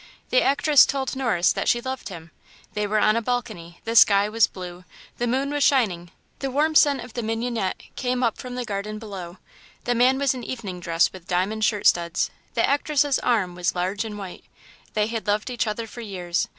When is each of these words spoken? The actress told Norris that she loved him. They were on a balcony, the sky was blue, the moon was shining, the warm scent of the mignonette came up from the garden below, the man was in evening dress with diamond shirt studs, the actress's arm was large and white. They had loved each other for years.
The 0.31 0.41
actress 0.41 0.87
told 0.87 1.15
Norris 1.15 1.53
that 1.53 1.69
she 1.69 1.79
loved 1.79 2.09
him. 2.09 2.31
They 2.73 2.87
were 2.87 2.97
on 2.97 3.15
a 3.15 3.21
balcony, 3.21 3.81
the 3.83 3.95
sky 3.95 4.27
was 4.29 4.47
blue, 4.47 4.83
the 5.19 5.27
moon 5.27 5.51
was 5.51 5.63
shining, 5.63 6.09
the 6.39 6.49
warm 6.49 6.73
scent 6.73 7.01
of 7.01 7.13
the 7.13 7.21
mignonette 7.21 7.83
came 7.95 8.23
up 8.23 8.39
from 8.39 8.55
the 8.55 8.65
garden 8.65 8.97
below, 8.97 9.37
the 9.83 9.93
man 9.93 10.17
was 10.17 10.33
in 10.33 10.43
evening 10.43 10.79
dress 10.79 11.13
with 11.13 11.27
diamond 11.27 11.63
shirt 11.65 11.85
studs, 11.85 12.31
the 12.55 12.67
actress's 12.67 13.19
arm 13.19 13.53
was 13.53 13.75
large 13.75 14.03
and 14.03 14.17
white. 14.17 14.43
They 14.95 15.05
had 15.05 15.27
loved 15.27 15.51
each 15.51 15.67
other 15.67 15.85
for 15.85 16.01
years. 16.01 16.47